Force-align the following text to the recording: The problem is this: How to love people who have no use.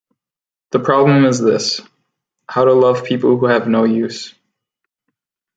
The 0.71 0.79
problem 0.79 1.25
is 1.25 1.39
this: 1.39 1.79
How 2.49 2.65
to 2.65 2.73
love 2.73 3.03
people 3.03 3.37
who 3.37 3.45
have 3.45 3.67
no 3.67 3.83
use. 3.83 4.33